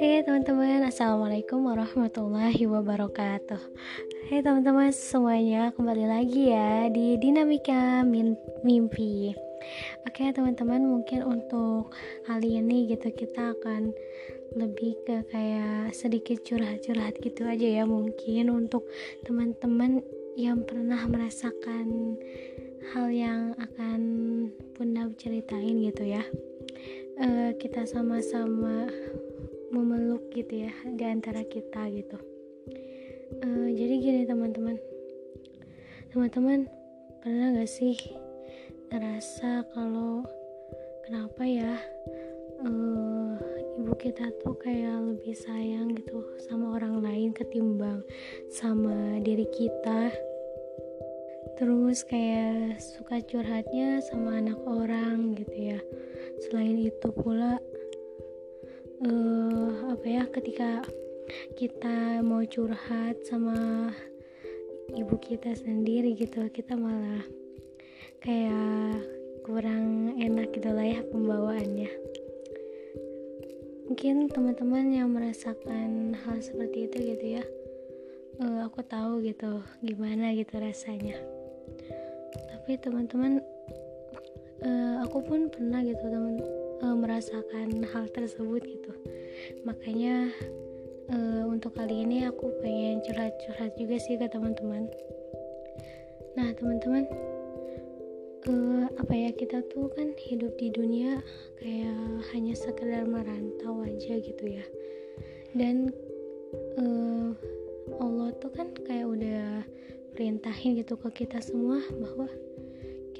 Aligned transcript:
Oke 0.00 0.24
teman-teman. 0.24 0.88
Assalamualaikum 0.88 1.60
warahmatullahi 1.60 2.64
wabarakatuh. 2.64 3.60
Hai 4.32 4.40
teman-teman 4.40 4.88
semuanya. 4.96 5.76
Kembali 5.76 6.08
lagi 6.08 6.48
ya 6.56 6.88
Di 6.88 7.20
Dinamika 7.20 8.00
Mimpi. 8.64 9.36
Oke 10.08 10.32
teman-teman 10.32 10.88
mungkin 10.88 11.20
untuk 11.20 11.92
kali 12.24 12.64
ini 12.64 12.88
gitu 12.88 13.12
Kita 13.12 13.52
akan 13.52 13.92
lebih 14.56 15.04
ke 15.04 15.20
kayak 15.28 15.92
sedikit 15.92 16.48
curhat-curhat 16.48 17.20
gitu 17.20 17.44
aja 17.44 17.84
ya. 17.84 17.84
Mungkin 17.84 18.48
untuk 18.48 18.88
teman-teman 19.28 20.00
yang 20.32 20.64
pernah 20.64 21.04
merasakan 21.12 22.16
hal 22.96 23.12
yang 23.12 23.52
akan 23.60 24.00
Bunda 24.80 25.12
ceritain 25.20 25.76
gitu 25.84 26.08
ya. 26.08 26.24
Uh, 27.20 27.52
kita 27.60 27.84
sama-sama 27.84 28.88
gitu 30.30 30.66
ya 30.66 30.72
di 30.86 31.04
antara 31.04 31.42
kita 31.42 31.90
gitu. 31.90 32.18
Uh, 33.42 33.68
jadi 33.70 33.94
gini 33.98 34.20
teman-teman. 34.26 34.78
Teman-teman 36.10 36.66
pernah 37.22 37.54
gak 37.54 37.70
sih 37.70 37.94
ngerasa 38.90 39.70
kalau 39.70 40.26
kenapa 41.06 41.42
ya 41.46 41.78
uh, 42.66 43.38
ibu 43.78 43.94
kita 43.98 44.34
tuh 44.42 44.58
kayak 44.58 44.98
lebih 45.14 45.34
sayang 45.34 45.94
gitu 45.94 46.22
sama 46.50 46.74
orang 46.78 47.02
lain 47.02 47.30
ketimbang 47.30 48.02
sama 48.50 49.22
diri 49.22 49.46
kita? 49.54 50.10
Terus 51.60 52.02
kayak 52.08 52.80
suka 52.80 53.20
curhatnya 53.20 54.00
sama 54.08 54.40
anak 54.40 54.58
orang 54.64 55.36
gitu 55.36 55.76
ya. 55.76 55.80
Selain 56.48 56.76
itu 56.80 57.08
pula 57.12 57.60
uh, 59.04 59.96
apa 59.96 60.06
ya 60.06 60.24
ketika 60.28 60.84
kita 61.56 62.20
mau 62.20 62.44
curhat 62.44 63.20
sama 63.24 63.90
ibu 64.92 65.14
kita 65.20 65.54
sendiri 65.54 66.18
gitu 66.18 66.50
kita 66.50 66.74
malah 66.74 67.22
kayak 68.20 69.00
kurang 69.46 70.18
enak 70.20 70.52
gitu 70.52 70.70
lah 70.70 70.84
ya 70.84 71.00
pembawaannya. 71.08 71.90
Mungkin 73.90 74.30
teman-teman 74.30 74.86
yang 74.94 75.10
merasakan 75.10 76.14
hal 76.14 76.38
seperti 76.38 76.86
itu 76.86 76.96
gitu 77.16 77.26
ya 77.40 77.44
uh, 78.40 78.60
aku 78.66 78.80
tahu 78.84 79.20
gitu 79.24 79.60
gimana 79.84 80.32
gitu 80.32 80.56
rasanya. 80.56 81.16
Tapi 82.32 82.78
teman-teman 82.80 83.42
uh, 84.64 84.94
aku 85.04 85.18
pun 85.24 85.40
pernah 85.52 85.84
gitu 85.84 86.00
teman 86.00 86.40
uh, 86.82 86.96
merasakan 86.96 87.84
hal 87.92 88.04
tersebut 88.12 88.62
gitu. 88.64 88.92
Makanya 89.64 90.32
uh, 91.12 91.44
untuk 91.48 91.76
kali 91.76 92.04
ini 92.04 92.26
aku 92.26 92.50
pengen 92.60 93.00
curhat-curhat 93.04 93.76
juga 93.76 93.96
sih 94.00 94.16
ke 94.16 94.26
teman-teman. 94.28 94.88
Nah 96.36 96.52
teman-teman 96.56 97.04
uh, 98.48 98.86
apa 98.96 99.14
ya 99.14 99.30
kita 99.34 99.64
tuh 99.68 99.92
kan 99.92 100.16
hidup 100.16 100.56
di 100.56 100.72
dunia 100.72 101.20
kayak 101.60 102.24
hanya 102.32 102.54
sekedar 102.56 103.04
merantau 103.04 103.84
aja 103.84 104.16
gitu 104.20 104.44
ya. 104.44 104.64
Dan 105.52 105.90
uh, 106.78 107.34
Allah 107.98 108.30
tuh 108.38 108.50
kan 108.54 108.70
kayak 108.86 109.06
udah 109.06 109.66
perintahin 110.14 110.78
gitu 110.78 110.94
ke 110.98 111.24
kita 111.24 111.40
semua 111.42 111.80
bahwa 111.96 112.28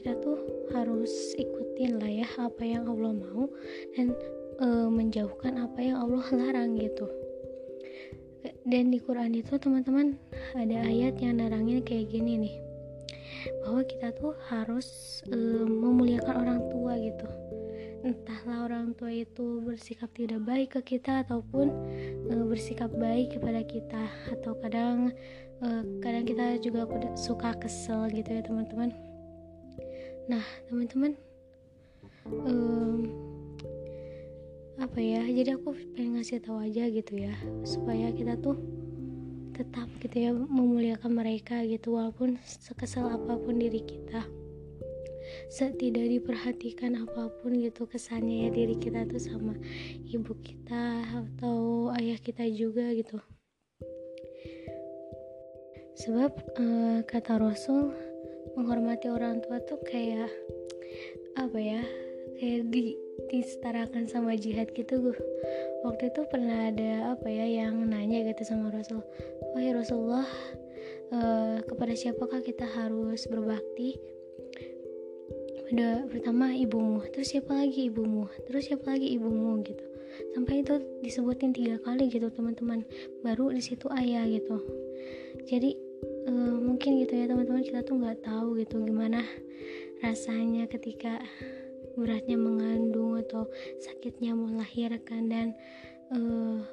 kita 0.01 0.17
tuh 0.25 0.41
harus 0.73 1.37
ikutin 1.37 2.01
lah 2.01 2.09
ya 2.09 2.29
apa 2.41 2.65
yang 2.65 2.89
Allah 2.89 3.13
mau 3.21 3.53
dan 3.93 4.17
e, 4.57 4.67
menjauhkan 4.89 5.61
apa 5.61 5.77
yang 5.77 6.01
Allah 6.01 6.25
larang 6.33 6.73
gitu. 6.81 7.05
Dan 8.65 8.89
di 8.89 8.97
Quran 8.97 9.37
itu 9.37 9.61
teman-teman 9.61 10.17
ada 10.57 10.89
ayat 10.89 11.21
yang 11.21 11.37
narangin 11.37 11.85
kayak 11.85 12.09
gini 12.09 12.41
nih 12.41 12.57
bahwa 13.61 13.85
kita 13.85 14.17
tuh 14.17 14.33
harus 14.49 15.21
e, 15.29 15.37
memuliakan 15.69 16.49
orang 16.49 16.61
tua 16.73 16.97
gitu. 16.97 17.29
Entahlah 18.01 18.73
orang 18.73 18.97
tua 18.97 19.13
itu 19.13 19.61
bersikap 19.61 20.09
tidak 20.17 20.41
baik 20.49 20.81
ke 20.81 20.97
kita 20.97 21.29
ataupun 21.29 21.69
e, 22.25 22.33
bersikap 22.49 22.89
baik 22.97 23.37
kepada 23.37 23.61
kita 23.69 24.09
atau 24.33 24.57
kadang 24.65 25.13
e, 25.61 25.69
kadang 26.01 26.25
kita 26.25 26.57
juga 26.57 26.89
suka 27.21 27.53
kesel 27.61 28.09
gitu 28.09 28.33
ya 28.33 28.41
teman-teman 28.41 29.10
nah 30.27 30.45
teman-teman 30.69 31.17
um, 32.27 33.09
apa 34.81 34.99
ya 35.01 35.25
jadi 35.29 35.61
aku 35.61 35.77
pengen 35.97 36.17
ngasih 36.17 36.41
tahu 36.41 36.61
aja 36.65 36.89
gitu 36.89 37.21
ya 37.21 37.37
supaya 37.65 38.09
kita 38.13 38.41
tuh 38.41 38.57
tetap 39.61 39.93
gitu 40.01 40.17
ya 40.17 40.33
memuliakan 40.33 41.13
mereka 41.13 41.61
gitu 41.69 42.01
walaupun 42.01 42.41
sekesal 42.49 43.13
apa 43.13 43.37
pun 43.37 43.61
diri 43.61 43.85
kita. 43.85 44.25
Tidak 45.53 46.07
diperhatikan 46.17 46.97
apa 46.97 47.29
pun 47.29 47.61
gitu 47.61 47.85
kesannya 47.85 48.49
ya 48.49 48.51
diri 48.51 48.81
kita 48.81 49.05
tuh 49.05 49.21
sama 49.21 49.53
ibu 50.09 50.33
kita 50.41 51.05
atau 51.13 51.93
ayah 52.01 52.17
kita 52.17 52.49
juga 52.49 52.89
gitu. 52.97 53.21
Sebab 56.01 56.33
uh, 56.57 56.99
kata 57.05 57.37
Rasul 57.37 57.93
menghormati 58.59 59.07
orang 59.11 59.43
tua 59.45 59.63
tuh 59.63 59.79
kayak 59.87 60.31
apa 61.39 61.59
ya 61.59 61.83
kayak 62.39 62.71
di 62.73 62.97
disetarakan 63.31 64.11
sama 64.11 64.35
jihad 64.35 64.73
gitu 64.75 64.99
gue 64.99 65.19
waktu 65.87 66.11
itu 66.11 66.27
pernah 66.27 66.73
ada 66.73 67.15
apa 67.15 67.29
ya 67.31 67.47
yang 67.47 67.79
nanya 67.87 68.27
gitu 68.27 68.43
sama 68.43 68.75
Rasul 68.75 69.05
ya 69.61 69.77
Rasulullah 69.77 70.27
uh, 71.15 71.59
kepada 71.67 71.93
siapakah 71.95 72.41
kita 72.41 72.67
harus 72.67 73.27
berbakti? 73.27 73.99
Pada 75.67 76.03
pertama 76.11 76.51
ibumu. 76.55 77.03
Terus 77.15 77.35
siapa 77.35 77.55
lagi 77.55 77.87
ibumu? 77.87 78.27
Terus 78.47 78.71
siapa 78.71 78.99
lagi 78.99 79.15
ibumu 79.15 79.63
gitu. 79.63 79.85
Sampai 80.35 80.67
itu 80.67 80.83
disebutin 81.07 81.55
tiga 81.55 81.79
kali 81.83 82.11
gitu 82.11 82.27
teman-teman. 82.35 82.83
Baru 83.23 83.55
di 83.55 83.63
situ 83.63 83.87
ayah 83.95 84.27
gitu. 84.27 84.59
Jadi 85.47 85.79
uh, 86.27 86.57
mungkin 86.61 87.01
gitu 87.01 87.15
ya 87.17 87.31
teman-teman 87.31 87.65
kita 87.65 87.81
tuh 87.85 87.97
nggak 88.01 88.21
tahu 88.25 88.59
gitu 88.61 88.83
gimana 88.85 89.25
rasanya 90.01 90.65
ketika 90.67 91.21
beratnya 91.95 92.41
mengandung 92.41 93.21
atau 93.21 93.45
sakitnya 93.83 94.33
melahirkan 94.33 95.29
dan 95.29 95.47
uh, 96.15 96.65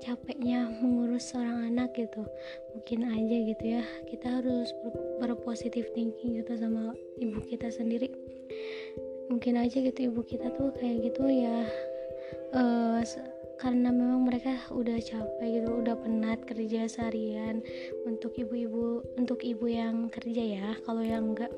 capeknya 0.00 0.70
mengurus 0.80 1.30
seorang 1.30 1.68
anak 1.68 1.92
gitu. 1.92 2.24
Mungkin 2.72 3.04
aja 3.04 3.36
gitu 3.52 3.64
ya 3.80 3.82
kita 4.08 4.40
harus 4.40 4.72
ber 4.80 4.94
berpositif 5.20 5.84
thinking 5.92 6.40
gitu 6.40 6.56
sama 6.56 6.96
ibu 7.20 7.38
kita 7.44 7.68
sendiri. 7.68 8.08
Mungkin 9.28 9.60
aja 9.60 9.78
gitu 9.78 10.10
ibu 10.10 10.24
kita 10.24 10.50
tuh 10.56 10.72
kayak 10.80 11.12
gitu 11.12 11.22
ya 11.28 11.68
uh, 12.56 12.98
karena 13.60 13.92
memang 13.92 14.24
mereka 14.24 14.56
udah 14.72 14.96
capek 14.96 15.60
gitu 15.60 15.68
udah 15.84 15.92
penat 16.00 16.48
kerja 16.48 16.88
seharian 16.88 17.60
untuk 18.08 18.32
ibu-ibu 18.40 19.04
untuk 19.20 19.44
ibu 19.44 19.68
yang 19.68 20.08
kerja 20.08 20.40
ya. 20.40 20.68
Kalau 20.88 21.04
yang 21.04 21.36
enggak 21.36 21.52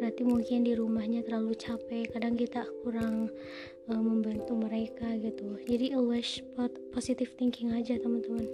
berarti 0.00 0.24
mungkin 0.24 0.64
di 0.64 0.72
rumahnya 0.72 1.20
terlalu 1.20 1.52
capek. 1.52 2.08
Kadang 2.08 2.40
kita 2.40 2.64
kurang 2.80 3.28
uh, 3.92 4.00
membantu 4.00 4.56
mereka 4.56 5.12
gitu. 5.20 5.60
Jadi 5.68 5.92
always 5.92 6.40
positive 6.96 7.28
thinking 7.36 7.76
aja 7.76 8.00
teman-teman. 8.00 8.48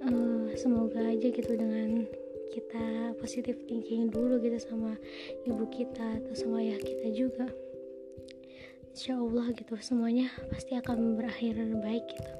Uh, 0.00 0.54
semoga 0.54 1.02
aja 1.02 1.26
gitu 1.26 1.52
dengan 1.58 2.06
kita 2.54 3.14
positive 3.18 3.58
thinking 3.66 4.10
dulu 4.10 4.38
gitu 4.38 4.58
sama 4.62 4.94
ibu 5.46 5.66
kita 5.70 6.22
atau 6.22 6.34
sama 6.34 6.62
ayah 6.62 6.78
kita 6.82 7.06
juga 7.14 7.46
insya 9.00 9.16
Allah 9.16 9.48
gitu 9.56 9.80
semuanya 9.80 10.28
pasti 10.52 10.76
akan 10.76 11.16
berakhir 11.16 11.56
baik 11.80 12.04
gitu. 12.04 12.32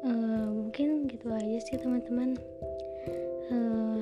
Uh, 0.00 0.48
mungkin 0.48 1.04
gitu 1.12 1.28
aja 1.28 1.60
sih 1.60 1.76
teman-teman. 1.76 2.40
Uh, 3.52 4.00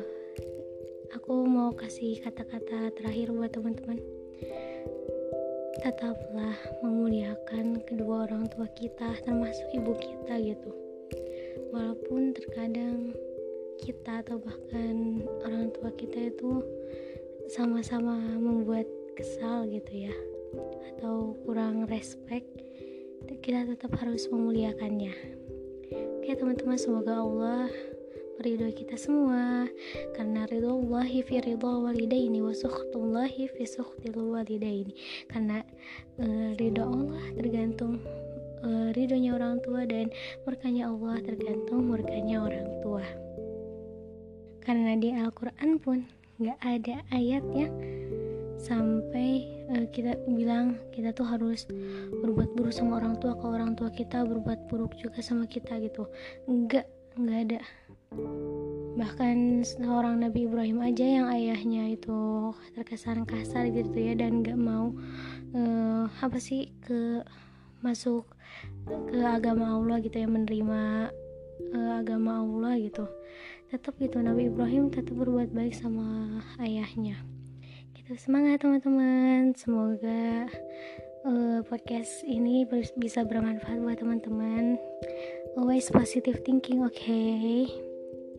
aku 1.10 1.42
mau 1.42 1.74
kasih 1.74 2.22
kata-kata 2.22 2.94
terakhir 2.94 3.34
buat 3.34 3.50
teman-teman. 3.50 3.98
Tetaplah 5.82 6.54
memuliakan 6.86 7.82
kedua 7.82 8.30
orang 8.30 8.46
tua 8.54 8.70
kita 8.78 9.18
termasuk 9.26 9.66
ibu 9.74 9.98
kita 9.98 10.38
gitu. 10.38 10.70
Walaupun 11.74 12.30
terkadang 12.30 13.10
kita 13.82 14.22
atau 14.22 14.38
bahkan 14.38 15.26
orang 15.42 15.74
tua 15.74 15.90
kita 15.98 16.30
itu 16.30 16.62
sama-sama 17.50 18.22
membuat 18.38 18.86
kesal 19.18 19.66
gitu 19.66 20.06
ya 20.06 20.14
atau 20.94 21.36
kurang 21.44 21.88
respect 21.88 22.46
kita 23.42 23.66
tetap 23.66 23.90
harus 23.98 24.30
memuliakannya. 24.30 25.14
Oke 26.22 26.32
teman-teman 26.38 26.78
semoga 26.78 27.18
Allah 27.18 27.66
meridhoi 28.38 28.74
kita 28.74 28.94
semua. 28.98 29.66
Karena 30.14 30.46
ridho 30.46 30.78
Allahi 30.78 31.22
fi 31.26 31.42
ridho 31.42 31.86
walidaini 31.86 32.38
wa 32.38 32.54
sukhtullahi 32.54 33.50
fi 33.50 33.62
sukhtil 33.66 34.14
walidaini. 34.18 34.94
Karena 35.26 35.62
uh, 36.22 36.50
ridho 36.58 36.86
Allah 36.86 37.24
tergantung 37.34 37.98
uh, 38.62 38.94
ridhonya 38.94 39.34
orang 39.34 39.58
tua 39.62 39.86
dan 39.86 40.10
murkanya 40.46 40.90
Allah 40.90 41.18
tergantung 41.22 41.90
murkanya 41.90 42.46
orang 42.46 42.68
tua. 42.82 43.04
Karena 44.62 44.94
di 44.94 45.10
Al-Quran 45.10 45.82
pun 45.82 46.06
nggak 46.38 46.58
ada 46.62 47.02
ayat 47.10 47.42
yang 47.54 47.74
sampai 48.62 49.50
uh, 49.74 49.86
kita 49.90 50.14
bilang 50.30 50.78
kita 50.94 51.10
tuh 51.10 51.26
harus 51.26 51.66
berbuat 52.22 52.54
buruk 52.54 52.70
sama 52.70 53.02
orang 53.02 53.18
tua 53.18 53.34
kalau 53.34 53.58
orang 53.58 53.74
tua 53.74 53.90
kita 53.90 54.22
berbuat 54.22 54.70
buruk 54.70 54.94
juga 54.94 55.18
sama 55.18 55.50
kita 55.50 55.82
gitu. 55.82 56.06
Nggak 56.46 56.86
nggak 57.18 57.38
ada. 57.50 57.60
Bahkan 58.94 59.66
seorang 59.66 60.22
Nabi 60.22 60.46
Ibrahim 60.46 60.78
aja 60.78 61.02
yang 61.02 61.26
ayahnya 61.26 61.90
itu 61.90 62.52
terkesan 62.78 63.26
kasar 63.26 63.66
gitu 63.74 63.98
ya 63.98 64.14
dan 64.14 64.46
nggak 64.46 64.56
mau 64.56 64.94
uh, 65.58 66.06
apa 66.22 66.38
sih 66.38 66.70
ke 66.86 67.26
masuk 67.82 68.22
ke 69.10 69.18
agama 69.18 69.74
Allah 69.74 69.98
gitu 69.98 70.22
ya 70.22 70.30
menerima 70.30 71.10
uh, 71.74 71.92
agama 71.98 72.38
Allah 72.46 72.78
gitu. 72.78 73.10
Tetap 73.74 73.98
gitu 73.98 74.22
Nabi 74.22 74.46
Ibrahim 74.52 74.92
tetap 74.94 75.18
berbuat 75.18 75.50
baik 75.50 75.74
sama 75.74 76.38
ayahnya 76.62 77.18
gitu. 78.02 78.18
Semangat 78.18 78.66
teman-teman. 78.66 79.54
Semoga 79.54 80.50
uh, 81.22 81.62
podcast 81.70 82.26
ini 82.26 82.66
bisa 82.98 83.22
bermanfaat 83.22 83.78
buat 83.78 83.98
teman-teman. 84.02 84.74
Always 85.54 85.86
positive 85.92 86.42
thinking 86.42 86.82
oke 86.82 86.96
okay? 86.96 87.68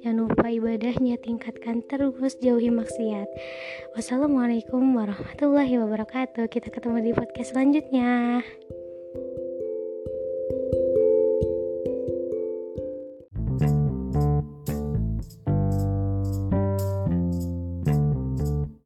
jangan 0.04 0.27
lupa 0.27 0.51
ibadahnya 0.51 1.15
tingkatkan 1.15 1.80
terus 1.88 2.36
jauhi 2.44 2.68
maksiat. 2.68 3.30
Wassalamualaikum 3.95 4.83
warahmatullahi 5.00 5.80
wabarakatuh. 5.80 6.51
Kita 6.51 6.68
ketemu 6.68 7.00
di 7.00 7.12
podcast 7.16 7.56
selanjutnya 7.56 8.44